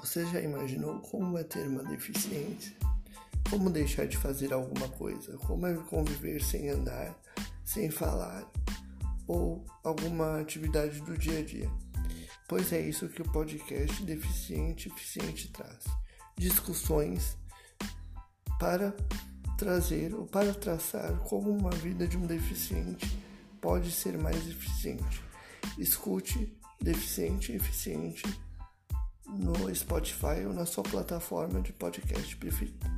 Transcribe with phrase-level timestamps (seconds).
[0.00, 2.74] Você já imaginou como é ter uma deficiência?
[3.48, 5.36] Como deixar de fazer alguma coisa?
[5.38, 7.14] Como é conviver sem andar,
[7.64, 8.50] sem falar
[9.26, 11.70] ou alguma atividade do dia a dia?
[12.48, 15.84] Pois é isso que o podcast Deficiente Eficiente traz.
[16.36, 17.36] Discussões
[18.58, 18.94] para
[19.56, 23.18] trazer ou para traçar como uma vida de um deficiente
[23.60, 25.22] pode ser mais eficiente.
[25.78, 28.22] Escute Deficiente Eficiente
[29.26, 32.90] no Spotify ou na sua plataforma de podcast preferida.